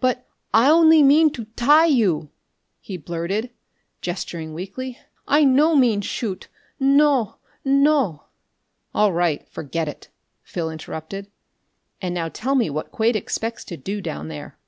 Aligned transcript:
"But 0.00 0.26
I 0.52 0.68
only 0.68 1.04
mean 1.04 1.30
to 1.34 1.44
tie 1.54 1.86
you!" 1.86 2.30
he 2.80 2.96
blurted, 2.96 3.50
gesturing 4.00 4.54
weakly. 4.54 4.98
"I 5.28 5.44
no 5.44 5.76
mean 5.76 6.00
shoot! 6.00 6.48
No, 6.80 7.36
no" 7.64 8.24
"All 8.92 9.12
right 9.12 9.46
forget 9.48 9.86
it," 9.86 10.08
Phil 10.42 10.68
interrupted. 10.68 11.30
"And 12.00 12.12
now 12.12 12.28
tell 12.28 12.56
me 12.56 12.70
what 12.70 12.90
Quade 12.90 13.14
expects 13.14 13.64
to 13.66 13.76
do 13.76 14.00
down 14.00 14.26
there." 14.26 14.58